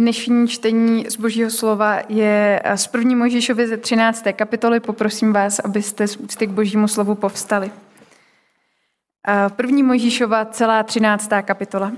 [0.00, 4.24] Dnešní čtení z Božího slova je z první Mojžíšovy ze 13.
[4.32, 4.80] kapitoly.
[4.80, 7.70] Poprosím vás, abyste z úcty k Božímu slovu povstali.
[9.56, 11.30] První Mojžíšova, celá 13.
[11.42, 11.92] kapitola.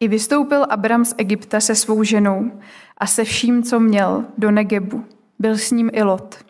[0.00, 2.60] I vystoupil Abram z Egypta se svou ženou
[2.98, 5.04] a se vším, co měl, do Negebu.
[5.38, 6.44] Byl s ním i Lot.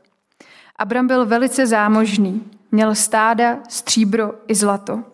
[0.77, 5.05] Abram byl velice zámožný, měl stáda, stříbro i zlato.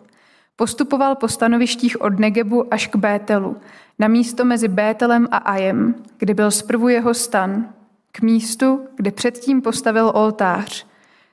[0.59, 3.57] Postupoval po stanovištích od Negebu až k Bételu,
[3.99, 7.69] na místo mezi Bételem a Ajem, kde byl zprvu jeho stan,
[8.11, 10.85] k místu, kde předtím postavil oltář.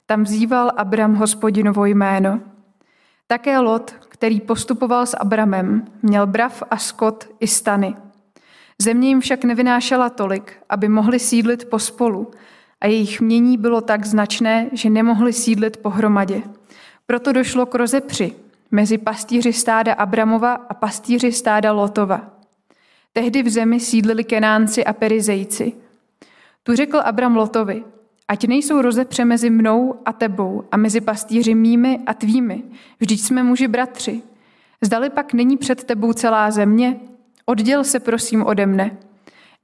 [0.07, 2.41] Tam vzýval Abram hospodinovo jméno.
[3.27, 7.97] Také Lot, který postupoval s Abramem, měl brav a skot i stany.
[8.83, 12.31] Země jim však nevynášela tolik, aby mohli sídlit pospolu,
[12.81, 16.43] a jejich mění bylo tak značné, že nemohli sídlit pohromadě.
[17.07, 22.21] Proto došlo k rozepři mezi pastýři stáda Abramova a pastýři stáda Lotova.
[23.13, 25.73] Tehdy v zemi sídlili Kenánci a Perizejci.
[26.63, 27.85] Tu řekl Abram Lotovi,
[28.29, 32.63] ať nejsou rozepře mezi mnou a tebou a mezi pastýři mými a tvými,
[33.01, 34.23] vždyť jsme muži bratři.
[34.83, 37.01] Zdali pak není před tebou celá země?
[37.47, 38.97] Odděl se prosím ode mne.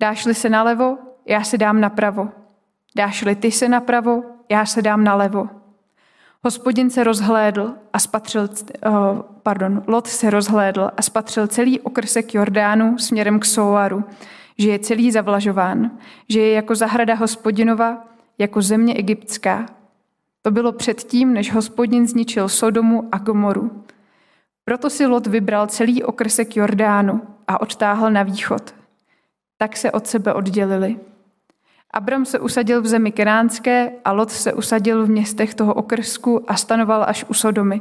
[0.00, 2.28] Dáš-li se nalevo, já se dám napravo.
[2.96, 5.61] Dáš-li ty se napravo, já se dám nalevo.
[6.44, 8.48] Hospodin se rozhlédl a spatřil,
[8.86, 14.04] uh, pardon, Lot se rozhlédl a spatřil celý okrsek Jordánu směrem k Soaru,
[14.58, 15.90] že je celý zavlažován,
[16.28, 18.04] že je jako zahrada hospodinova,
[18.38, 19.66] jako země egyptská.
[20.42, 23.84] To bylo předtím, než hospodin zničil Sodomu a Gomoru.
[24.64, 28.74] Proto si Lot vybral celý okrsek Jordánu a odtáhl na východ.
[29.58, 30.96] Tak se od sebe oddělili.
[31.94, 36.56] Abram se usadil v zemi Kenánské a Lot se usadil v městech toho okrsku a
[36.56, 37.80] stanoval až u Sodomy.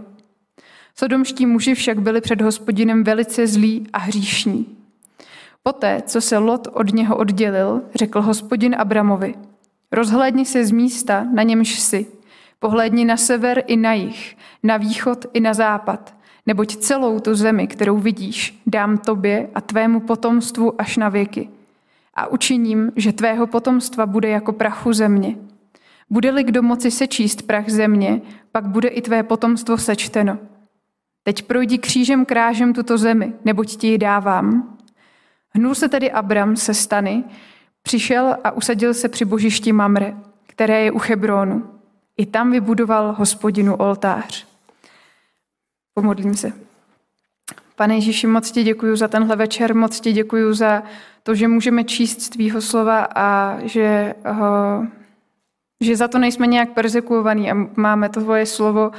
[0.95, 4.77] Sodomští muži však byli před hospodinem velice zlí a hříšní.
[5.63, 9.35] Poté, co se Lot od něho oddělil, řekl hospodin Abramovi,
[9.91, 12.05] rozhlédni se z místa, na němž jsi,
[12.59, 17.67] pohlédni na sever i na jih, na východ i na západ, neboť celou tu zemi,
[17.67, 21.49] kterou vidíš, dám tobě a tvému potomstvu až na věky–
[22.13, 25.35] a učiním, že tvého potomstva bude jako prachu země.
[26.09, 30.37] Bude-li kdo moci sečíst prach země, pak bude i tvé potomstvo sečteno.
[31.23, 34.77] Teď projdi křížem krážem tuto zemi, neboť ti ji dávám.
[35.49, 37.23] Hnul se tedy Abram se stany,
[37.81, 40.15] přišel a usadil se při božišti Mamre,
[40.47, 41.69] které je u Hebronu.
[42.17, 44.47] I tam vybudoval hospodinu oltář.
[45.93, 46.70] Pomodlím se.
[47.81, 50.83] Pane Ježíši, moc ti děkuji za tenhle večer, moc ti děkuji za
[51.23, 54.85] to, že můžeme číst z tvýho slova a že, uh,
[55.83, 58.91] že za to nejsme nějak persekuovaní a máme tvoje slovo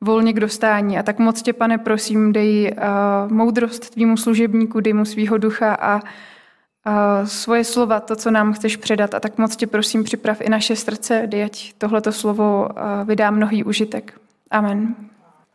[0.00, 0.98] volně k dostání.
[0.98, 5.74] A tak moc tě, pane, prosím, dej uh, moudrost tvýmu služebníku, dej mu svýho ducha
[5.74, 9.14] a uh, svoje slova, to, co nám chceš předat.
[9.14, 12.68] A tak moc tě prosím, připrav i naše srdce, dej, ať tohleto slovo
[13.04, 14.20] vydá mnohý užitek.
[14.50, 14.94] Amen.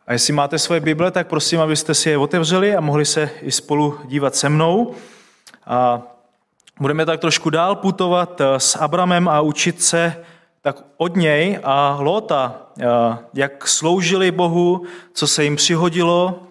[0.06, 3.52] A jestli máte svoje Bible, tak prosím, abyste si je otevřeli a mohli se i
[3.52, 4.94] spolu dívat se mnou.
[5.66, 6.02] A
[6.80, 10.24] budeme tak trošku dál putovat eh, s Abramem a učit se
[10.62, 12.84] tak od něj a Lota, eh,
[13.34, 16.42] jak sloužili Bohu, co se jim přihodilo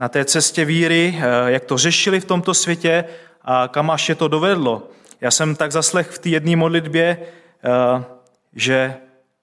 [0.00, 3.04] na té cestě víry, eh, jak to řešili v tomto světě
[3.42, 4.82] a kam až je to dovedlo.
[5.20, 7.18] Já jsem tak zaslech v té jedné modlitbě,
[8.54, 8.96] že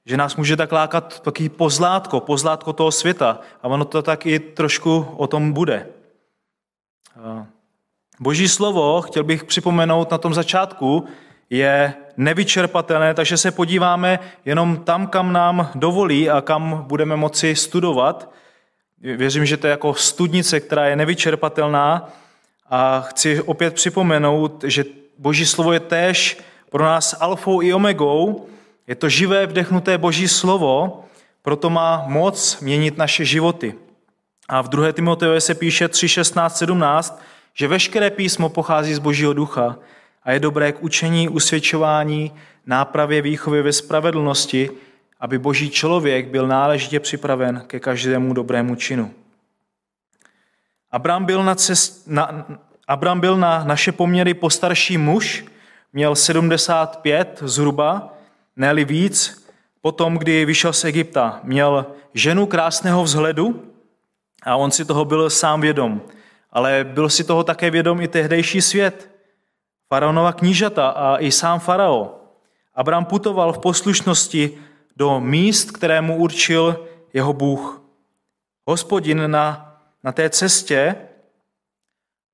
[0.05, 3.39] že nás může tak lákat taký pozlátko, pozlátko toho světa.
[3.63, 5.87] A ono to tak i trošku o tom bude.
[8.19, 11.05] Boží slovo, chtěl bych připomenout na tom začátku,
[11.49, 18.31] je nevyčerpatelné, takže se podíváme jenom tam, kam nám dovolí a kam budeme moci studovat.
[19.01, 22.09] Věřím, že to je jako studnice, která je nevyčerpatelná
[22.69, 24.85] a chci opět připomenout, že
[25.17, 26.37] Boží slovo je též
[26.69, 28.47] pro nás alfou i omegou,
[28.87, 31.03] je to živé, vdechnuté Boží slovo,
[31.41, 33.73] proto má moc měnit naše životy.
[34.49, 34.91] A v 2.
[34.91, 37.21] Timoteovi se píše 3, 16, 17,
[37.53, 39.77] že veškeré písmo pochází z Božího ducha
[40.23, 42.31] a je dobré k učení, usvědčování,
[42.65, 44.69] nápravě, výchově ve spravedlnosti,
[45.19, 49.13] aby boží člověk byl náležitě připraven ke každému dobrému činu.
[50.91, 52.45] Abram byl na, cest, na,
[52.87, 55.45] Abram byl na naše poměry postarší muž,
[55.93, 58.14] měl 75 zhruba,
[58.55, 59.45] ne víc,
[59.81, 63.63] potom, kdy vyšel z Egypta, měl ženu krásného vzhledu
[64.43, 66.01] a on si toho byl sám vědom.
[66.51, 69.11] Ale byl si toho také vědom i tehdejší svět.
[69.89, 72.21] Faraonova knížata a i sám farao.
[72.73, 74.57] Abraham putoval v poslušnosti
[74.95, 77.81] do míst, které mu určil jeho Bůh.
[78.65, 80.95] Hospodin na, na té cestě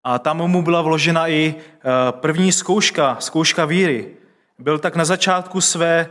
[0.04, 1.82] A tam mu byla vložena i eh,
[2.12, 4.21] první zkouška, zkouška víry.
[4.62, 6.10] Byl tak na začátku své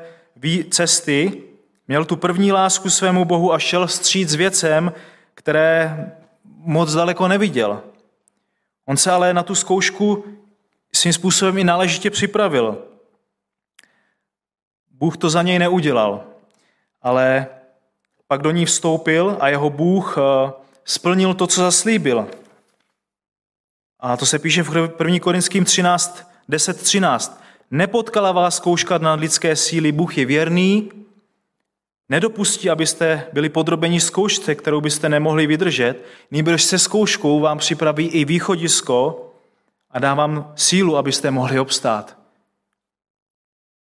[0.70, 1.43] cesty,
[1.88, 4.93] měl tu první lásku svému Bohu a šel stříc věcem,
[5.35, 6.06] které
[6.44, 7.82] moc daleko neviděl.
[8.87, 10.25] On se ale na tu zkoušku
[10.93, 12.79] svým způsobem i náležitě připravil.
[14.91, 16.25] Bůh to za něj neudělal,
[17.02, 17.47] ale
[18.26, 20.52] pak do ní vstoupil a jeho Bůh eh,
[20.85, 22.29] splnil to, co zaslíbil.
[24.00, 25.19] A to se píše v 1.
[25.20, 27.41] Korinským 13, 10, 13.
[27.70, 30.90] Nepotkala vás zkouška na lidské síly, Bůh je věrný,
[32.08, 38.25] nedopustí, abyste byli podrobeni zkoušce, kterou byste nemohli vydržet, nýbrž se zkouškou vám připraví i
[38.25, 39.26] východisko
[39.90, 42.19] a dá vám sílu, abyste mohli obstát.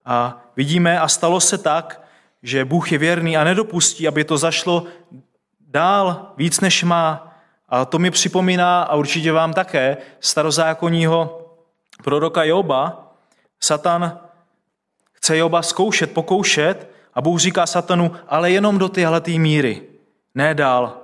[0.05, 2.03] A vidíme, a stalo se tak,
[2.43, 4.87] že Bůh je věrný a nedopustí, aby to zašlo
[5.61, 7.37] dál víc, než má.
[7.69, 11.47] A to mi připomíná, a určitě vám také, starozákonního
[12.05, 13.10] proroka Joba.
[13.61, 14.19] Satan
[15.12, 19.83] chce Joba zkoušet, pokoušet a Bůh říká Satanu, ale jenom do téhle míry,
[20.35, 21.01] ne dál.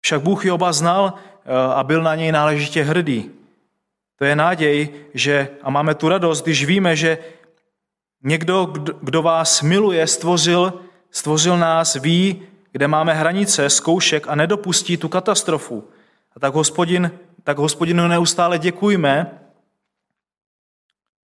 [0.00, 3.30] Však Bůh Joba znal eh, a byl na něj náležitě hrdý.
[4.18, 7.18] To je náděj, že, a máme tu radost, když víme, že
[8.22, 8.66] někdo,
[9.02, 10.80] kdo vás miluje, stvořil,
[11.10, 12.42] stvořil nás, ví,
[12.72, 15.88] kde máme hranice, zkoušek a nedopustí tu katastrofu.
[16.36, 17.10] A tak, hospodin,
[17.44, 19.40] tak hospodinu neustále děkujme,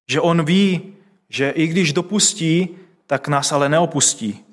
[0.08, 0.94] že on ví,
[1.30, 2.70] že i když dopustí,
[3.08, 4.46] tak nás ale neopustí.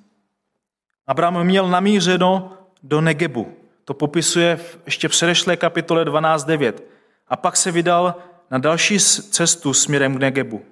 [1.07, 2.53] Abraham měl namířeno
[2.83, 3.53] do Negebu.
[3.85, 6.73] To popisuje v ještě předešlé kapitole 12.9.
[7.29, 8.15] A pak se vydal
[8.51, 10.63] na další cestu směrem k Negebu.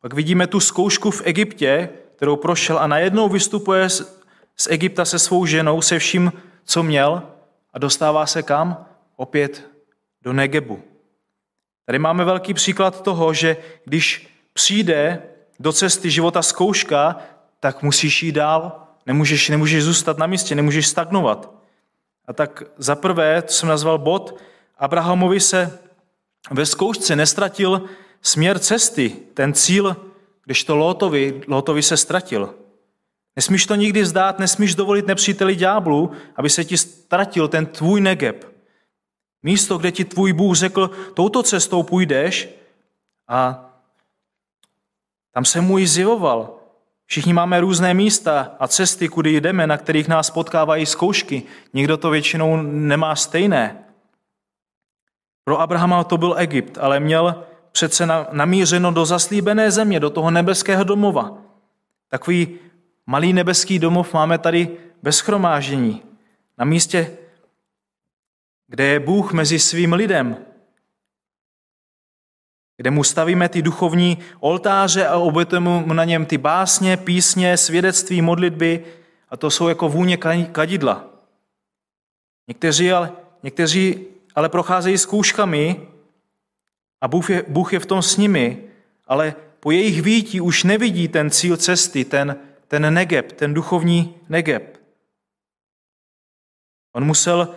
[0.00, 3.90] Pak vidíme tu zkoušku v Egyptě, kterou prošel a najednou vystupuje
[4.56, 6.32] z Egypta se svou ženou, se vším,
[6.64, 7.22] co měl
[7.72, 8.86] a dostává se kam?
[9.16, 9.70] Opět
[10.22, 10.82] do Negebu.
[11.86, 15.22] Tady máme velký příklad toho, že když přijde
[15.60, 17.16] do cesty života zkouška,
[17.60, 21.50] tak musíš jít dál, nemůžeš, nemůžeš zůstat na místě, nemůžeš stagnovat.
[22.26, 24.40] A tak za prvé, to jsem nazval bod,
[24.78, 25.78] Abrahamovi se
[26.50, 27.82] ve zkoušce nestratil
[28.22, 29.96] směr cesty, ten cíl,
[30.44, 32.54] když to Lótovi, Lótovi se ztratil.
[33.36, 38.55] Nesmíš to nikdy zdát, nesmíš dovolit nepříteli ďáblu, aby se ti ztratil ten tvůj negeb.
[39.46, 42.48] Místo, kde ti tvůj Bůh řekl, touto cestou půjdeš
[43.28, 43.70] a
[45.32, 46.54] tam se i zjevoval.
[47.06, 51.42] Všichni máme různé místa a cesty, kudy jdeme, na kterých nás potkávají zkoušky.
[51.74, 53.84] Nikdo to většinou nemá stejné.
[55.44, 60.84] Pro Abrahama to byl Egypt, ale měl přece namířeno do zaslíbené země, do toho nebeského
[60.84, 61.38] domova.
[62.08, 62.58] Takový
[63.06, 66.02] malý nebeský domov máme tady bez schromáždění.
[66.58, 67.25] Na místě,
[68.66, 70.36] kde je Bůh mezi svým lidem,
[72.76, 78.84] kde mu stavíme ty duchovní oltáře a obětujeme na něm ty básně, písně, svědectví, modlitby
[79.28, 80.16] a to jsou jako vůně
[80.52, 81.04] kadidla.
[82.48, 85.88] Někteří ale, někteří ale procházejí zkouškami
[87.00, 88.62] a Bůh je, Bůh je v tom s nimi,
[89.06, 92.36] ale po jejich vítí už nevidí ten cíl cesty, ten,
[92.68, 94.80] ten negeb, ten duchovní negeb.
[96.92, 97.56] On musel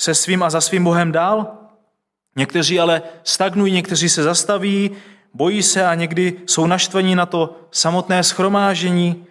[0.00, 1.58] se svým a za svým Bohem dál.
[2.36, 4.90] Někteří ale stagnují, někteří se zastaví,
[5.34, 9.26] bojí se a někdy jsou naštvaní na to samotné schromážení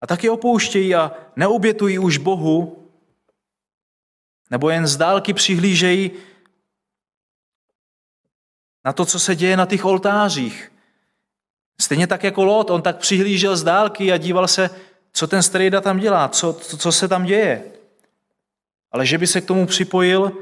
[0.00, 2.88] a taky opouštějí a neobětují už Bohu,
[4.50, 6.10] nebo jen z dálky přihlížejí
[8.84, 10.72] na to, co se děje na těch oltářích.
[11.80, 14.70] Stejně tak jako Lot, on tak přihlížel z dálky a díval se,
[15.12, 17.79] co ten strejda tam dělá, co, co se tam děje.
[18.92, 20.32] Ale že by se k tomu připojil,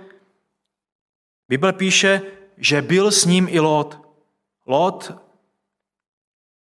[1.48, 2.22] Bible píše,
[2.56, 3.98] že byl s ním i Lot.
[4.66, 5.12] Lot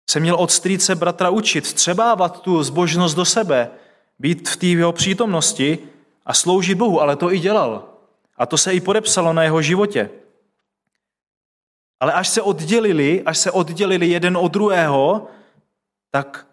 [0.09, 3.71] se měl od strýce bratra učit, střebávat tu zbožnost do sebe,
[4.19, 5.79] být v té jeho přítomnosti
[6.25, 7.89] a sloužit Bohu, ale to i dělal.
[8.37, 10.09] A to se i podepsalo na jeho životě.
[11.99, 15.27] Ale až se oddělili, až se oddělili jeden od druhého,
[16.11, 16.47] tak,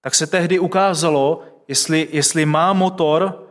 [0.00, 3.47] tak se tehdy ukázalo, jestli, jestli má motor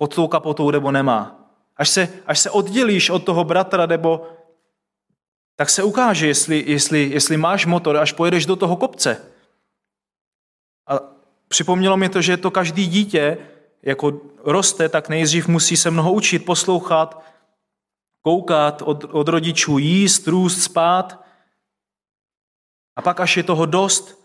[0.00, 1.50] pod tou kapotou nebo nemá.
[1.76, 4.28] Až se, až se oddělíš od toho bratra, nebo
[5.56, 9.20] tak se ukáže, jestli, jestli, jestli máš motor, až pojedeš do toho kopce.
[10.88, 11.00] A
[11.48, 13.38] připomnělo mi to, že to každý dítě,
[13.82, 17.24] jako roste, tak nejdřív musí se mnoho učit, poslouchat,
[18.22, 21.24] koukat od, od rodičů, jíst, růst, spát.
[22.96, 24.24] A pak, až je toho dost,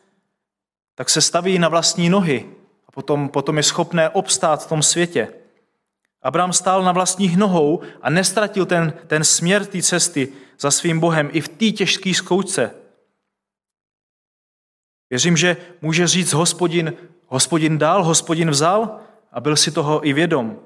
[0.95, 2.49] tak se staví na vlastní nohy
[2.87, 5.44] a potom, potom je schopné obstát v tom světě.
[6.25, 10.27] Abraham stál na vlastních nohou a nestratil ten, ten směr té cesty
[10.59, 12.71] za svým Bohem i v té těžké zkoušce.
[15.09, 16.93] Věřím, že může říct hospodin,
[17.27, 18.99] hospodin dal, hospodin vzal
[19.31, 20.59] a byl si toho i vědom.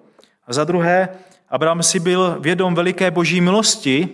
[0.48, 1.10] A za druhé,
[1.50, 4.10] Abraham si byl vědom veliké boží milosti,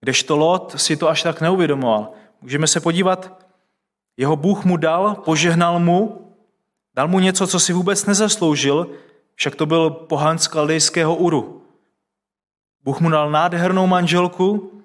[0.00, 2.12] kdežto Lot si to až tak neuvědomoval.
[2.42, 3.46] Můžeme se podívat,
[4.16, 6.32] jeho Bůh mu dal, požehnal mu,
[6.94, 8.90] dal mu něco, co si vůbec nezasloužil,
[9.40, 11.66] však to byl pohán z kaldejského Uru.
[12.84, 14.82] Bůh mu dal nádhernou manželku,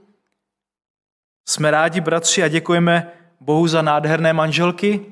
[1.45, 5.05] jsme rádi, bratři, a děkujeme Bohu za nádherné manželky.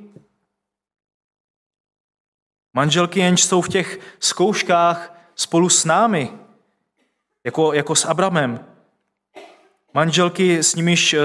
[2.73, 6.31] Manželky jenž jsou v těch zkouškách spolu s námi,
[7.43, 8.65] jako, jako s Abramem.
[9.93, 11.19] Manželky, s nimiž eh,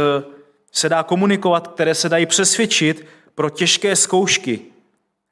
[0.73, 4.78] se dá komunikovat, které se dají přesvědčit pro těžké zkoušky.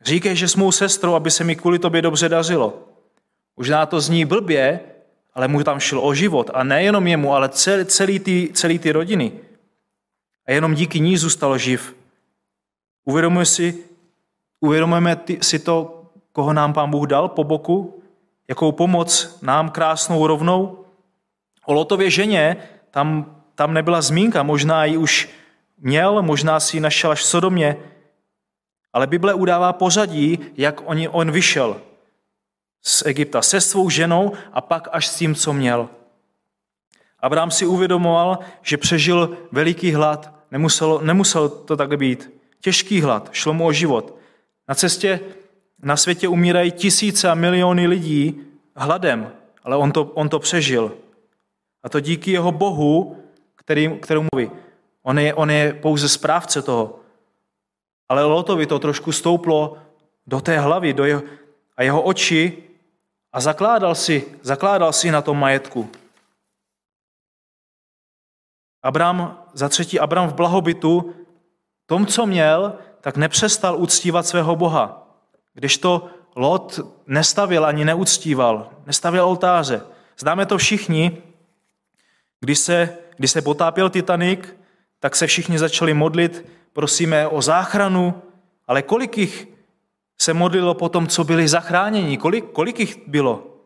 [0.07, 2.79] Říkej, že s mou sestrou, aby se mi kvůli tobě dobře dařilo.
[3.57, 4.81] Možná to zní blbě,
[5.35, 6.51] ale mu tam šlo o život.
[6.55, 9.33] A nejenom jemu, ale celý, celý, ty, celý ty rodiny.
[10.47, 11.97] A jenom díky ní zůstal živ.
[13.05, 13.85] Uvědomujeme si,
[14.61, 18.03] uvědomujeme si to, koho nám pán Bůh dal po boku,
[18.49, 20.85] jakou pomoc nám krásnou rovnou.
[21.65, 22.57] O Lotově ženě
[22.91, 25.29] tam, tam nebyla zmínka, možná ji už
[25.79, 27.77] měl, možná si ji našel až v Sodomě,
[28.97, 31.81] ale Bible udává pořadí, jak on, on vyšel
[32.83, 35.89] z Egypta se svou ženou a pak až s tím, co měl.
[37.21, 40.33] Abraham si uvědomoval, že přežil veliký hlad.
[40.51, 42.31] Nemuselo, nemusel to tak být.
[42.61, 44.17] Těžký hlad, šlo mu o život.
[44.69, 45.21] Na cestě
[45.83, 48.41] na světě umírají tisíce a miliony lidí
[48.77, 49.33] hladem,
[49.65, 50.93] ale on to, on to přežil.
[51.83, 53.17] A to díky jeho Bohu,
[53.57, 54.51] který, kterou mluví.
[55.03, 57.06] On je, on je pouze správce toho.
[58.09, 59.79] Ale Lotovi to trošku stouplo
[60.27, 61.23] do té hlavy do jeho,
[61.77, 62.63] a jeho oči
[63.33, 65.91] a zakládal si, zakládal si na tom majetku.
[68.83, 71.15] Abraham, za třetí Abraham v blahobytu,
[71.87, 75.09] tom, co měl, tak nepřestal uctívat svého Boha.
[75.55, 79.83] Když to Lot nestavil ani neuctíval, nestavil oltáře.
[80.19, 81.23] Známe to všichni,
[82.41, 84.41] když se, když se potápěl Titanic,
[85.07, 88.23] tak se všichni začali modlit, prosíme o záchranu,
[88.67, 89.49] ale kolik jich
[90.19, 92.19] se modlilo po tom, co byli zachráněni?
[92.19, 93.61] Kolik, kolik jich bylo?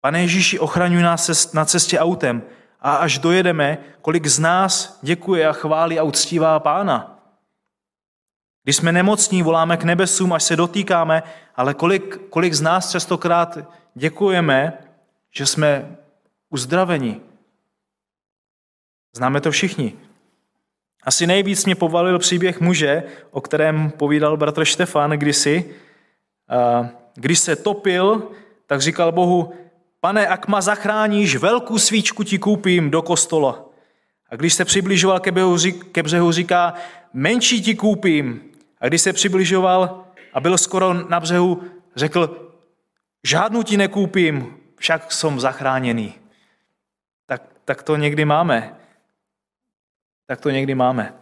[0.00, 2.42] Pane Ježíši, ochraňuj nás na cestě autem
[2.80, 7.22] a až dojedeme, kolik z nás děkuje a chválí a uctívá Pána.
[8.62, 11.22] Když jsme nemocní, voláme k nebesům, až se dotýkáme,
[11.56, 13.58] ale kolik, kolik z nás častokrát
[13.94, 14.78] děkujeme,
[15.30, 15.96] že jsme
[16.48, 17.29] uzdraveni.
[19.12, 19.94] Známe to všichni.
[21.02, 25.74] Asi nejvíc mě povalil příběh muže, o kterém povídal bratr Štefan kdysi.
[27.14, 28.30] Když se topil,
[28.66, 29.52] tak říkal Bohu,
[30.00, 33.64] pane, ak ma zachráníš, velkou svíčku ti koupím do kostola.
[34.30, 35.20] A když se přibližoval
[35.92, 36.74] ke břehu, říká,
[37.12, 38.42] menší ti koupím.
[38.80, 41.62] A když se přibližoval a byl skoro na břehu,
[41.96, 42.52] řekl,
[43.24, 46.14] žádnou ti nekoupím, však jsem zachráněný.
[47.26, 48.76] Tak, tak to někdy máme
[50.30, 51.14] tak to někdy máme.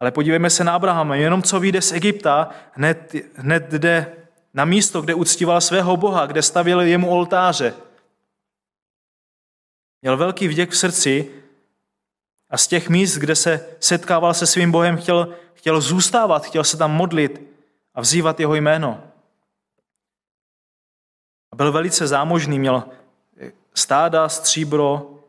[0.00, 1.14] Ale podívejme se na Abrahama.
[1.14, 4.16] Jenom co vyjde z Egypta, hned, hned jde
[4.54, 7.74] na místo, kde uctíval svého Boha, kde stavěl jemu oltáře.
[10.02, 11.30] Měl velký vděk v srdci
[12.50, 16.76] a z těch míst, kde se setkával se svým Bohem, chtěl, chtěl zůstávat, chtěl se
[16.76, 17.42] tam modlit
[17.94, 19.04] a vzývat jeho jméno.
[21.52, 22.84] A byl velice zámožný, měl
[23.74, 25.19] stáda, stříbro,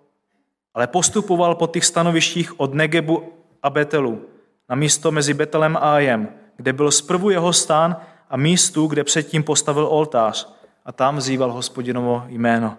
[0.73, 4.25] ale postupoval po těch stanovištích od Negebu a Betelu,
[4.69, 7.97] na místo mezi Betelem a Ajem, kde byl zprvu jeho stán
[8.29, 10.53] a místu, kde předtím postavil oltář
[10.85, 12.77] a tam vzýval hospodinovo jméno.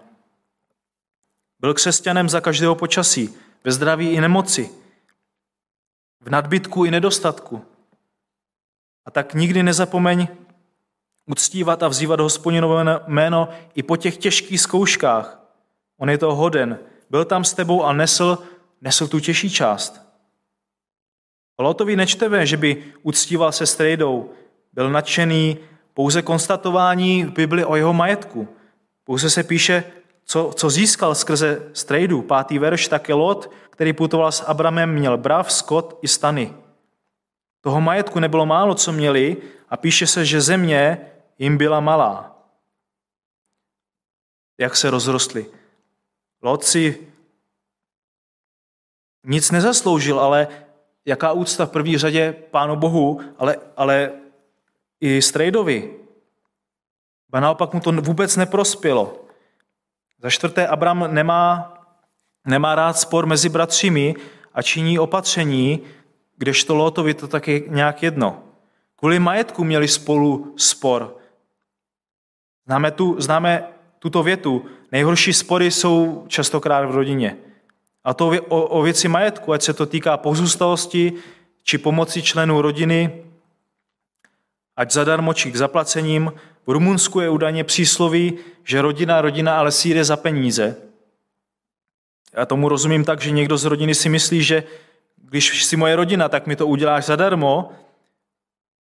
[1.61, 3.34] Byl křesťanem za každého počasí,
[3.64, 4.70] ve zdraví i nemoci,
[6.20, 7.64] v nadbytku i nedostatku.
[9.04, 10.28] A tak nikdy nezapomeň
[11.26, 15.40] uctívat a vzývat hospodinovo jméno i po těch těžkých zkouškách.
[15.99, 16.78] On je to hoden,
[17.12, 18.38] byl tam s tebou a nesl,
[18.81, 20.00] nesl tu těžší část.
[21.59, 24.31] Lotovi nečteme, že by uctíval se strejdou,
[24.73, 25.59] byl nadšený
[25.95, 28.49] pouze konstatování v Bibli o jeho majetku.
[29.04, 29.85] Pouze se píše,
[30.25, 32.23] co, co získal skrze strejdu.
[32.23, 36.54] Pátý verš, také Lot, který putoval s Abramem, měl brav, skot i stany.
[37.61, 39.37] Toho majetku nebylo málo, co měli
[39.69, 40.99] a píše se, že země
[41.38, 42.38] jim byla malá.
[44.59, 45.62] Jak se rozrostly.
[46.42, 47.06] Lot si
[49.25, 50.49] nic nezasloužil, ale
[51.04, 54.12] jaká úcta v první řadě Pánu Bohu, ale, ale
[55.00, 55.96] i Strejdovi.
[57.32, 59.25] A naopak mu to vůbec neprospělo.
[60.22, 61.75] Za čtvrté, Abram nemá,
[62.46, 64.14] nemá rád spor mezi bratřími
[64.54, 65.80] a činí opatření,
[66.37, 68.42] kdežto Lotovi to taky nějak jedno.
[68.96, 71.16] Kvůli majetku měli spolu spor.
[72.66, 73.72] Známe, tu, známe
[74.02, 74.64] tuto větu.
[74.92, 77.37] Nejhorší spory jsou častokrát v rodině.
[78.04, 81.12] A to o, o věci majetku, ať se to týká pozůstalosti
[81.62, 83.25] či pomoci členů rodiny,
[84.76, 86.32] ať zadarmo či k zaplacením.
[86.66, 90.76] V Rumunsku je údajně přísloví, že rodina, rodina, ale síde za peníze.
[92.32, 94.64] Já tomu rozumím tak, že někdo z rodiny si myslí, že
[95.16, 97.73] když jsi moje rodina, tak mi to uděláš zadarmo,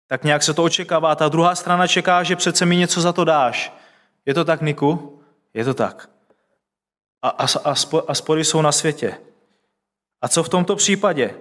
[0.06, 1.14] tak nějak se to očekává.
[1.14, 3.81] Ta druhá strana čeká, že přece mi něco za to dáš.
[4.26, 5.22] Je to tak, Niku?
[5.54, 6.10] Je to tak.
[7.22, 7.74] A, a, a,
[8.08, 9.20] a spory jsou na světě.
[10.22, 11.34] A co v tomto případě?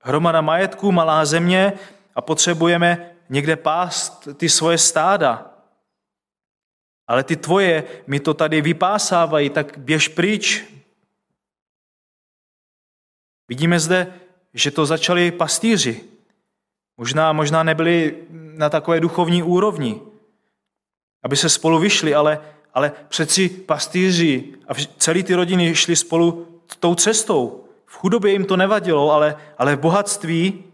[0.00, 1.72] Hromada majetku, malá země
[2.14, 5.50] a potřebujeme někde pást ty svoje stáda.
[7.06, 10.64] Ale ty tvoje mi to tady vypásávají, tak běž pryč.
[13.48, 14.14] Vidíme zde,
[14.54, 16.04] že to začali pastýři.
[16.96, 20.00] Možná, možná nebyli na takové duchovní úrovni,
[21.24, 22.40] aby se spolu vyšli, ale,
[22.74, 26.46] ale přeci pastýři a celý ty rodiny šli spolu
[26.80, 27.64] tou cestou.
[27.86, 30.64] V chudobě jim to nevadilo, ale, ale v bohatství,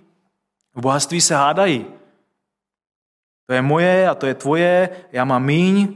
[0.75, 1.87] v bohatství se hádají.
[3.47, 5.95] To je moje a to je tvoje, já mám míň.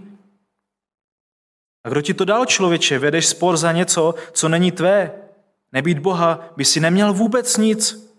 [1.85, 2.99] A kdo ti to dal, člověče?
[2.99, 5.13] Vedeš spor za něco, co není tvé.
[5.73, 8.11] Nebýt Boha by si neměl vůbec nic.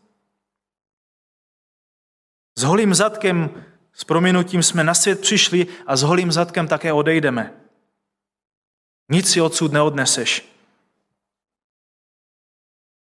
[2.60, 3.65] S holým zadkem,
[3.96, 7.54] s prominutím jsme na svět přišli a s holým zadkem také odejdeme.
[9.10, 10.56] Nic si odsud neodneseš.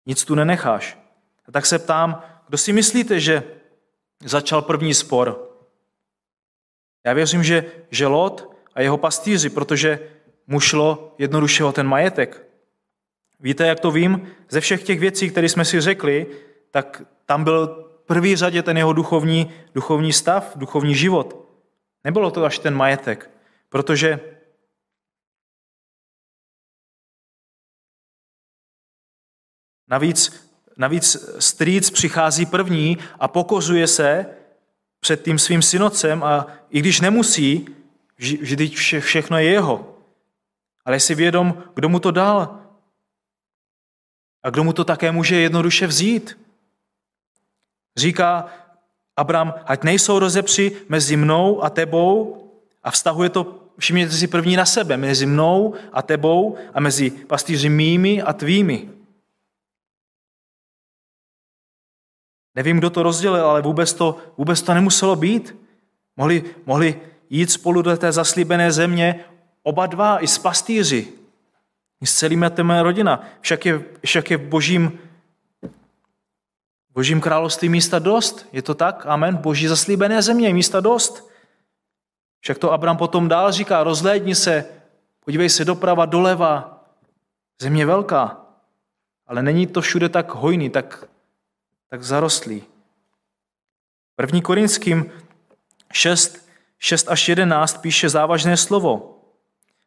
[0.06, 0.98] Nic tu nenecháš.
[1.48, 3.44] A tak se ptám, kdo si myslíte, že
[4.24, 5.50] začal první spor?
[7.06, 10.10] Já věřím, že, že Lot a jeho pastýři, protože
[10.48, 12.46] mu šlo jednoduše o ten majetek.
[13.40, 14.28] Víte, jak to vím?
[14.50, 16.28] Ze všech těch věcí, které jsme si řekli,
[16.72, 21.48] tak tam byl první řadě ten jeho duchovní, duchovní stav, duchovní život.
[22.04, 23.32] Nebylo to až ten majetek,
[23.70, 24.20] protože
[29.88, 34.26] navíc, navíc strýc přichází první a pokozuje se
[35.00, 37.66] před tím svým synocem a i když nemusí,
[38.18, 39.98] vždyť vše, všechno je jeho.
[40.86, 42.60] Ale si vědom, kdo mu to dal
[44.44, 46.51] a kdo mu to také může jednoduše vzít.
[47.98, 48.50] Říká
[49.18, 52.38] Abram, ať nejsou rozepři mezi mnou a tebou
[52.84, 57.70] a vztahuje to, všimněte si první na sebe, mezi mnou a tebou a mezi pastýři
[57.70, 58.90] mými a tvými.
[62.56, 65.56] Nevím, kdo to rozdělil, ale vůbec to, vůbec to nemuselo být.
[66.18, 69.26] Mohli, mohli jít spolu do té zaslíbené země
[69.64, 71.08] oba dva i s pastýři.
[72.02, 73.24] I s celým mé rodina.
[73.42, 75.00] Však je, však je v božím,
[76.94, 78.48] božím království místa dost.
[78.52, 79.06] Je to tak?
[79.06, 79.36] Amen.
[79.36, 81.30] Boží zaslíbené země je místa dost.
[82.40, 84.66] Však to Abram potom dál říká, rozhlédni se,
[85.26, 86.84] podívej se doprava, doleva.
[87.62, 88.38] Země velká.
[89.28, 91.08] Ale není to všude tak hojný, tak
[91.92, 92.64] tak zarostlý.
[94.16, 95.12] První Korinským
[95.94, 96.50] 6,
[96.80, 99.18] 6 až 11 píše závažné slovo.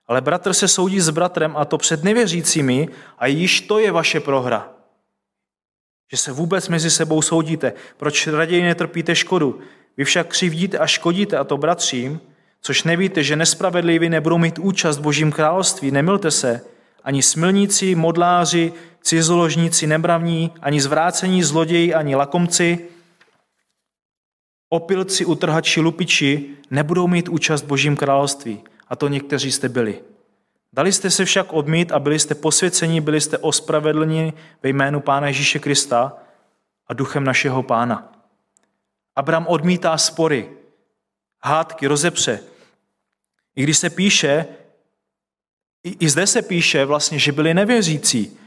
[0.07, 2.89] Ale bratr se soudí s bratrem a to před nevěřícími
[3.19, 4.74] a již to je vaše prohra.
[6.11, 7.73] Že se vůbec mezi sebou soudíte.
[7.97, 9.61] Proč raději netrpíte škodu?
[9.97, 12.21] Vy však křivdíte a škodíte a to bratřím,
[12.61, 15.91] což nevíte, že nespravedliví nebudou mít účast v božím království.
[15.91, 16.61] Nemilte se,
[17.05, 22.79] ani smilníci, modláři, cizoložníci, nebravní, ani zvrácení zloději, ani lakomci,
[24.69, 28.61] opilci, utrhači, lupiči nebudou mít účast v Božím království.
[28.89, 30.14] A to někteří jste byli.
[30.75, 34.33] Dali jste se však odmít a byli jste posvěceni, byli jste ospravedlněni
[34.63, 36.13] ve jménu Pána Ježíše Krista
[36.87, 38.13] a duchem našeho Pána.
[39.17, 40.51] Abram odmítá spory,
[41.43, 42.41] hádky, rozepře.
[43.57, 44.47] I když se píše,
[45.85, 48.39] i, i zde se píše vlastně, že byli nevěřící,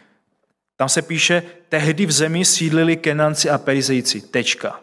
[0.75, 4.21] tam se píše, tehdy v zemi sídlili Kenanci a Perizejci.
[4.21, 4.79] Tečka.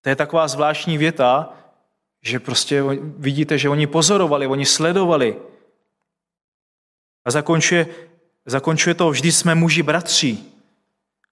[0.00, 1.54] To je taková zvláštní věta,
[2.22, 2.82] že prostě
[3.16, 5.36] vidíte, že oni pozorovali, oni sledovali.
[7.24, 7.86] A zakončuje,
[8.46, 10.52] zakončuje to, vždy jsme muži bratří.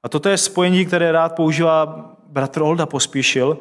[0.03, 1.87] A toto je spojení, které rád používá
[2.27, 3.59] bratr Olda Pospíšil,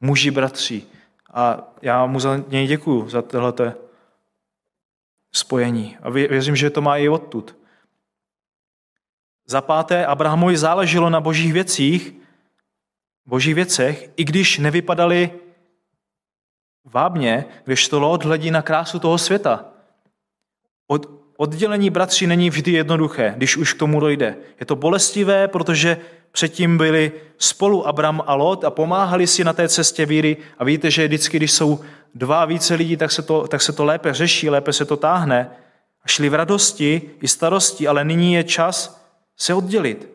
[0.00, 0.86] muži bratří.
[1.32, 3.72] A já mu za něj děkuju, za tohleto
[5.32, 5.96] spojení.
[6.02, 7.56] A věřím, že to má i odtud.
[9.46, 12.12] Za páté, Abrahamovi záleželo na božích věcích,
[13.26, 15.30] božích věcech, i když nevypadaly
[16.84, 19.64] vábně, když to Lot hledí na krásu toho světa.
[20.86, 24.36] Od, oddělení bratři není vždy jednoduché, když už k tomu dojde.
[24.60, 25.96] Je to bolestivé, protože
[26.32, 30.90] předtím byli spolu Abram a Lot a pomáhali si na té cestě víry a víte,
[30.90, 31.80] že vždycky, když jsou
[32.14, 34.96] dva a více lidí, tak se, to, tak se to lépe řeší, lépe se to
[34.96, 35.50] táhne.
[36.04, 39.02] A šli v radosti i starosti, ale nyní je čas
[39.36, 40.08] se oddělit.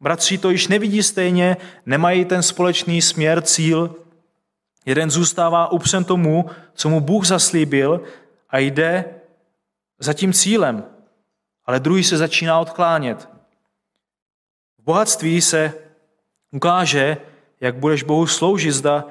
[0.00, 3.94] Bratři to již nevidí stejně, nemají ten společný směr, cíl.
[4.86, 8.00] Jeden zůstává upřen tomu, co mu Bůh zaslíbil
[8.50, 9.04] a jde
[9.98, 10.84] za tím cílem,
[11.64, 13.28] ale druhý se začíná odklánět.
[14.78, 15.72] V bohatství se
[16.50, 17.16] ukáže,
[17.60, 19.04] jak budeš Bohu sloužit, zda,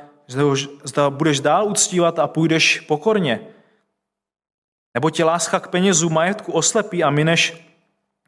[0.84, 3.48] zda, budeš dál uctívat a půjdeš pokorně.
[4.94, 7.68] Nebo tě láska k penězu, majetku oslepí a mineš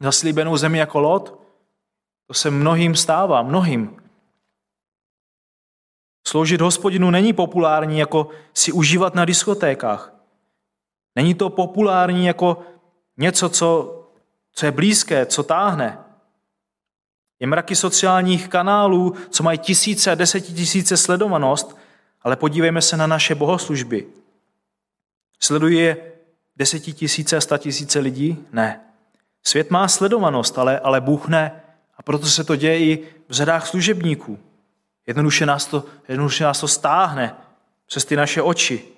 [0.00, 1.40] zaslíbenou zemi jako Lot?
[2.26, 4.02] To se mnohým stává, mnohým.
[6.26, 10.15] Sloužit hospodinu není populární jako si užívat na diskotékách.
[11.16, 12.62] Není to populární jako
[13.16, 14.00] něco, co,
[14.52, 15.98] co je blízké, co táhne.
[17.40, 21.76] Je mraky sociálních kanálů, co mají tisíce a desetitisíce sledovanost,
[22.22, 24.06] ale podívejme se na naše bohoslužby.
[25.40, 26.12] Sledují je
[26.56, 28.44] desetitisíce a statisíce lidí?
[28.52, 28.80] Ne.
[29.42, 31.62] Svět má sledovanost, ale, ale Bůh ne.
[31.96, 34.38] A proto se to děje i v řadách služebníků.
[35.06, 37.36] Jednoduše nás to, jednoduše nás to stáhne
[37.86, 38.95] přes ty naše oči.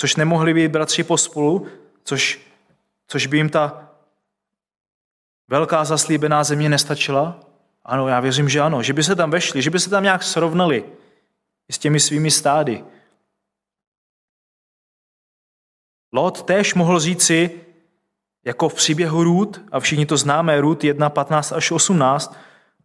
[0.00, 1.66] Což nemohli být bratři pospolu,
[2.04, 2.40] což,
[3.06, 3.90] což by jim ta
[5.48, 7.40] velká zaslíbená země nestačila?
[7.84, 8.82] Ano, já věřím, že ano.
[8.82, 10.84] Že by se tam vešli, že by se tam nějak srovnali
[11.70, 12.84] s těmi svými stády.
[16.12, 17.60] Lot též mohl říci,
[18.44, 22.36] jako v příběhu Růd, a všichni to známe, Růd 1, 15 až 18,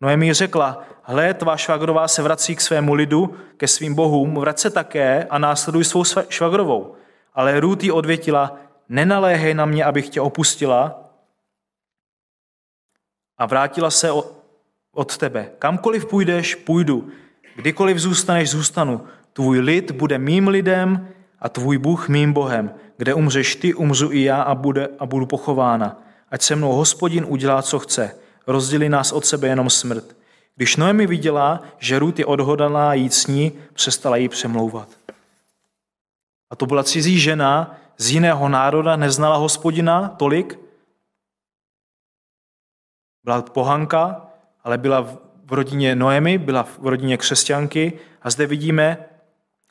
[0.01, 4.69] Noemi řekla, hle, tvá švagrová se vrací k svému lidu, ke svým bohům, vrať se
[4.69, 6.95] také a následuj svou švagrovou.
[7.33, 8.57] Ale Růd jí odvětila,
[8.89, 11.03] nenaléhej na mě, abych tě opustila
[13.37, 14.11] a vrátila se
[14.91, 15.51] od tebe.
[15.59, 17.09] Kamkoliv půjdeš, půjdu.
[17.55, 19.01] Kdykoliv zůstaneš, zůstanu.
[19.33, 21.07] Tvůj lid bude mým lidem
[21.39, 22.73] a tvůj Bůh mým Bohem.
[22.97, 26.01] Kde umřeš ty, umřu i já a, bude, a budu pochována.
[26.29, 28.15] Ať se mnou hospodin udělá, co chce.
[28.47, 30.15] Rozdělí nás od sebe jenom smrt.
[30.55, 35.02] Když Noemi viděla, že Ruth je odhodaná jít s ní, přestala jí přemlouvat.
[36.53, 40.59] A to byla cizí žena z jiného národa, neznala hospodina tolik.
[43.23, 44.29] Byla pohanka,
[44.63, 45.01] ale byla
[45.45, 49.09] v rodině Noemi, byla v rodině křesťanky a zde vidíme,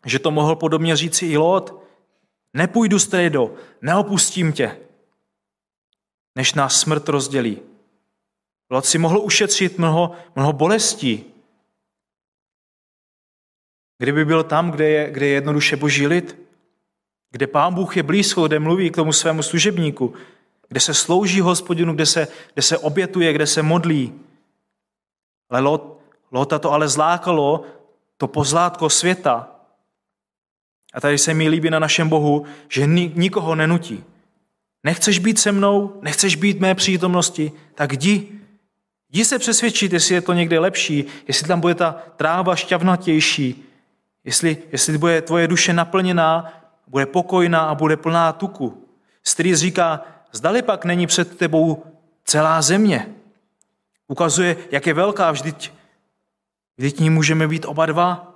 [0.07, 1.83] že to mohl podobně říci i Lot.
[2.55, 4.81] Nepůjdu strejdo, neopustím tě,
[6.35, 7.63] než nás smrt rozdělí.
[8.71, 11.25] Lot si mohl ušetřit mnoho, mnoho bolestí.
[13.99, 16.42] Kdyby byl tam, kde je, kde je jednoduše boží lid,
[17.33, 20.15] kde pán Bůh je blízko, kde mluví k tomu svému služebníku,
[20.69, 24.13] kde se slouží hospodinu, kde se, kde se obětuje, kde se modlí.
[25.51, 27.65] Ale Lot, Lota to ale zlákalo,
[28.17, 29.49] to pozlátko světa,
[30.93, 34.05] a tady se mi líbí na našem Bohu, že nikoho nenutí.
[34.85, 38.29] Nechceš být se mnou, nechceš být mé přítomnosti, tak jdi.
[39.13, 43.65] Jdi se přesvědčit, jestli je to někde lepší, jestli tam bude ta tráva šťavnatější,
[44.25, 46.62] jestli, jestli bude tvoje duše naplněná,
[46.93, 48.89] bude pokojná a bude plná tuku.
[49.25, 51.85] Strý říká, zdali pak není před tebou
[52.25, 53.15] celá země.
[54.09, 55.73] Ukazuje, jak je velká, vždyť,
[56.77, 58.35] vždyť ní můžeme být oba dva.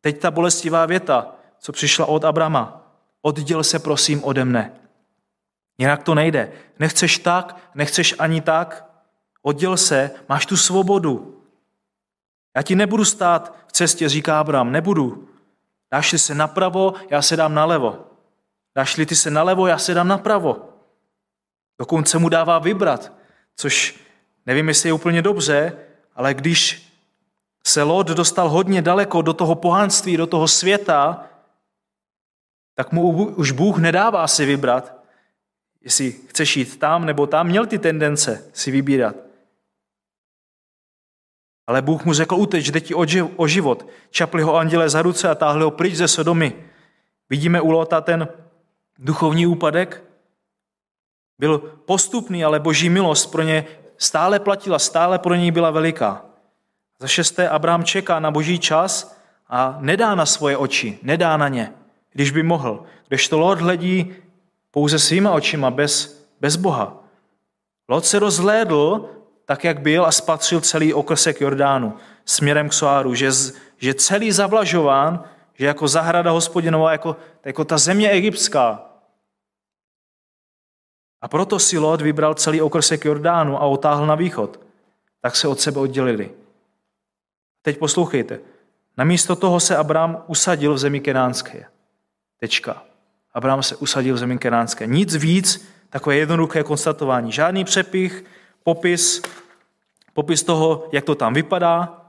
[0.00, 2.82] Teď ta bolestivá věta, co přišla od Abrama.
[3.22, 4.72] Odděl se prosím ode mne.
[5.78, 6.52] Jinak to nejde.
[6.78, 8.90] Nechceš tak, nechceš ani tak.
[9.42, 11.42] Odděl se, máš tu svobodu.
[12.56, 15.28] Já ti nebudu stát v cestě, říká Abraham, nebudu.
[15.92, 18.06] Dáš se napravo, já se dám nalevo.
[18.74, 20.68] Dáš-li ty se nalevo, já se dám napravo.
[21.78, 23.12] Dokonce mu dává vybrat,
[23.56, 24.00] což
[24.46, 25.78] nevím, jestli je úplně dobře,
[26.14, 26.92] ale když
[27.66, 31.26] se Lot dostal hodně daleko do toho pohanství, do toho světa,
[32.74, 34.94] tak mu už Bůh nedává si vybrat,
[35.80, 39.29] jestli chceš jít tam nebo tam, měl ty tendence si vybírat.
[41.70, 42.94] Ale Bůh mu řekl, uteč, jde ti
[43.36, 43.86] o život.
[44.10, 46.52] Čapli ho anděle za ruce a táhli ho pryč ze Sodomy.
[47.30, 48.28] Vidíme u Lota ten
[48.98, 50.04] duchovní úpadek.
[51.38, 53.64] Byl postupný, ale boží milost pro ně
[53.98, 56.24] stále platila, stále pro něj byla veliká.
[56.98, 59.16] Za šesté, Abraham čeká na boží čas
[59.48, 61.72] a nedá na svoje oči, nedá na ně,
[62.12, 62.84] když by mohl.
[63.08, 64.14] Když to Lot hledí
[64.70, 67.04] pouze svýma očima, bez, bez Boha.
[67.88, 69.08] Lot se rozhlédl
[69.50, 73.30] tak, jak byl a spatřil celý okrsek Jordánu směrem k Soáru, že,
[73.76, 78.82] že celý zavlažován, že jako zahrada hospodinová, jako, jako ta země egyptská.
[81.20, 84.60] A proto si Lot vybral celý okrsek Jordánu a otáhl na východ.
[85.20, 86.30] Tak se od sebe oddělili.
[87.62, 88.38] Teď poslouchejte.
[88.96, 91.66] Namísto toho se Abraham usadil v zemi kenánské.
[92.40, 92.82] Tečka.
[93.34, 94.86] Abraham se usadil v zemi kenánské.
[94.86, 97.32] Nic víc, takové jednoduché konstatování.
[97.32, 98.24] Žádný přepich,
[98.64, 99.22] popis,
[100.12, 102.02] popis toho, jak to tam vypadá.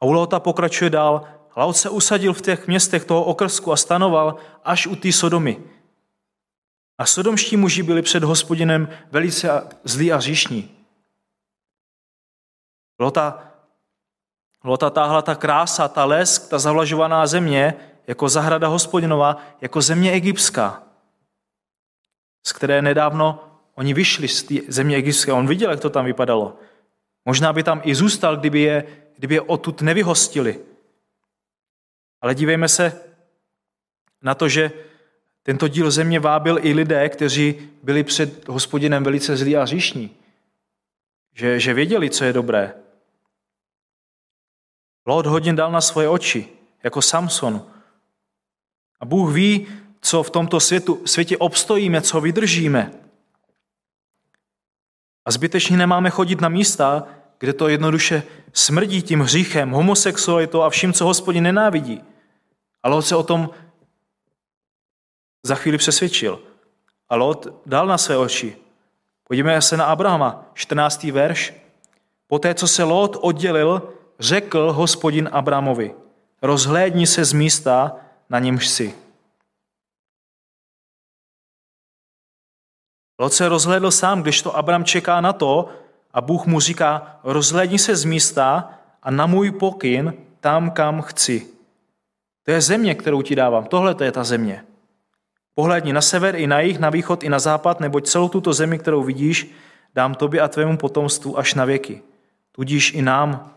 [0.00, 1.24] A u Lota pokračuje dál.
[1.56, 5.64] Lot se usadil v těch městech toho okrsku a stanoval až u té Sodomy.
[6.98, 10.76] A sodomští muži byli před hospodinem velice zlí a říšní.
[12.98, 13.52] Lota,
[14.64, 17.74] Lota táhla ta krása, ta lesk, ta zavlažovaná země,
[18.06, 20.82] jako zahrada hospodinova, jako země egyptská,
[22.46, 25.32] z které nedávno oni vyšli z té země egyptské.
[25.32, 26.58] On viděl, jak to tam vypadalo.
[27.24, 28.84] Možná by tam i zůstal, kdyby je,
[29.16, 30.60] kdyby je odtud nevyhostili.
[32.20, 33.00] Ale dívejme se
[34.22, 34.72] na to, že
[35.42, 40.16] tento díl země vábil i lidé, kteří byli před hospodinem velice zlí a říšní.
[41.34, 42.74] Že, že věděli, co je dobré.
[45.06, 46.48] Lot hodin dal na svoje oči,
[46.82, 47.66] jako Samson.
[49.00, 49.66] A Bůh ví,
[50.00, 53.03] co v tomto světu, světě obstojíme, co vydržíme.
[55.24, 57.04] A zbytečně nemáme chodit na místa,
[57.38, 62.02] kde to jednoduše smrdí tím hříchem, homosexualitou a vším, co hospodin nenávidí.
[62.82, 63.50] Ale on se o tom
[65.42, 66.40] za chvíli přesvědčil.
[67.08, 68.56] A Lot dal na své oči.
[69.28, 71.04] Podívejme se na Abrahama, 14.
[71.04, 71.54] verš.
[72.26, 73.82] Poté, co se Lot oddělil,
[74.20, 75.94] řekl hospodin Abramovi,
[76.42, 77.96] rozhlédni se z místa,
[78.30, 78.94] na němž si.
[83.18, 85.68] Lot se rozhlédl sám, když to Abram čeká na to
[86.12, 88.70] a Bůh mu říká, rozhlédni se z místa
[89.02, 91.46] a na můj pokyn tam, kam chci.
[92.42, 93.64] To je země, kterou ti dávám.
[93.64, 94.64] Tohle to je ta země.
[95.54, 98.78] Pohledni na sever i na jih, na východ i na západ, neboť celou tuto zemi,
[98.78, 99.50] kterou vidíš,
[99.94, 102.02] dám tobě a tvému potomstvu až na věky.
[102.52, 103.54] Tudíž i nám,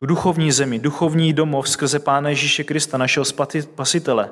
[0.00, 4.30] tu duchovní zemi, duchovní domov skrze Pána Ježíše Krista, našeho spasitele.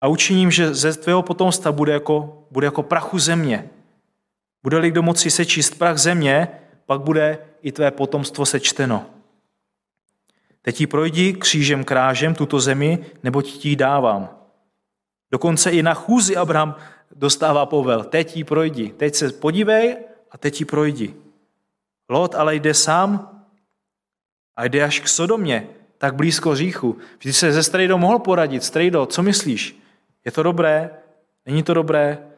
[0.00, 3.70] A učiním, že ze tvého potomstva bude jako, bude jako prachu země.
[4.62, 6.48] Bude-li kdo moci sečíst prach země,
[6.86, 9.06] pak bude i tvé potomstvo sečteno.
[10.62, 14.28] Teď ji projdi křížem krážem tuto zemi, neboť ti dávám.
[15.30, 16.74] Dokonce i na chůzi Abraham
[17.14, 18.04] dostává povel.
[18.04, 18.94] Teď ji projdi.
[18.96, 19.96] Teď se podívej
[20.30, 21.14] a teď ji projdi.
[22.08, 23.42] Lot ale jde sám
[24.56, 26.98] a jde až k Sodomě, tak blízko říchu.
[27.18, 28.64] Vždyť se ze Strejdou mohl poradit.
[28.64, 29.79] Strejdo, co myslíš?
[30.24, 30.90] Je to dobré?
[31.46, 32.30] Není to dobré?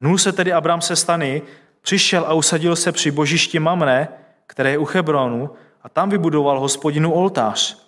[0.00, 1.42] Nul se tedy Abraham se stany,
[1.80, 4.08] přišel a usadil se při božišti Mamre,
[4.46, 5.50] které je u Hebronu,
[5.82, 7.86] a tam vybudoval hospodinu oltář.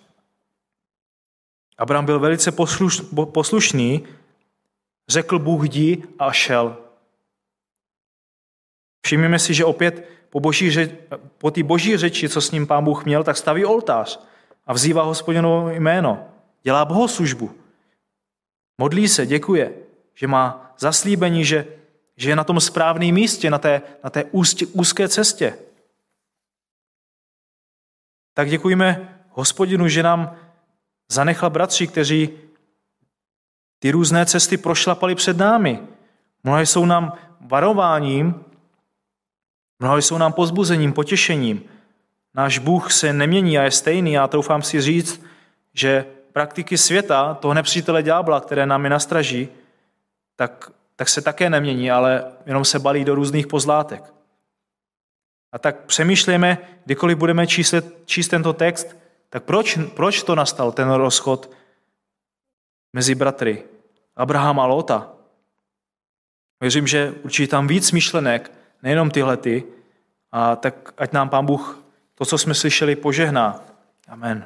[1.77, 2.51] Abraham byl velice
[3.31, 4.07] poslušný,
[5.09, 6.77] řekl Bůh jdi a šel.
[9.05, 10.89] Všimněme si, že opět po, boží
[11.37, 14.28] po té boží řeči, co s ním pán Bůh měl, tak staví oltář
[14.69, 16.29] a vzývá hospodinovo jméno.
[16.63, 17.55] Dělá bohoslužbu.
[18.77, 19.73] Modlí se, děkuje,
[20.13, 21.67] že má zaslíbení, že,
[22.15, 25.57] že je na tom správném místě, na té, na té úzké, úzké cestě.
[28.33, 30.35] Tak děkujeme hospodinu, že nám
[31.11, 32.29] zanechal bratři, kteří
[33.79, 35.79] ty různé cesty prošlapali před námi.
[36.43, 38.45] Mnohé jsou nám varováním,
[39.79, 41.63] Mnohé jsou nám pozbuzením, potěšením.
[42.33, 44.13] Náš Bůh se nemění a je stejný.
[44.13, 45.25] Já troufám si říct,
[45.73, 49.49] že praktiky světa, toho nepřítele ďábla, které nám je nastraží,
[50.35, 54.13] tak, tak se také nemění, ale jenom se balí do různých pozlátek.
[55.51, 57.73] A tak přemýšlejme, kdykoliv budeme číst,
[58.05, 58.97] číst tento text,
[59.29, 61.51] tak proč, proč to nastal, ten rozchod
[62.93, 63.63] mezi bratry
[64.15, 65.11] Abrahama a Lota?
[66.61, 68.51] Věřím, že určitě tam víc myšlenek,
[68.83, 69.63] nejenom tyhle ty,
[70.31, 71.83] a tak ať nám Pán Bůh
[72.19, 73.65] to, co jsme slyšeli, požehná.
[74.07, 74.45] Amen.